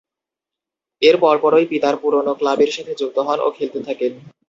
[1.01, 4.11] এর পরপরই পিতার পুরনো ক্লাবের সাথে যুক্ত হন ও খেলতে থাকেন।